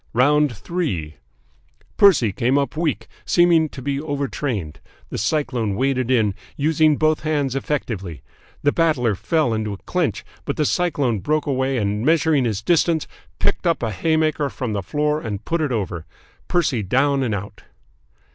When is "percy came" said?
1.95-2.57